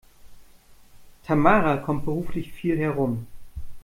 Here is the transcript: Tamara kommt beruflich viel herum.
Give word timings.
Tamara 1.23 1.77
kommt 1.77 2.05
beruflich 2.05 2.51
viel 2.53 2.75
herum. 2.75 3.27